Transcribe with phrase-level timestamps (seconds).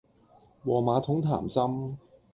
[0.65, 1.95] 和馬桶談心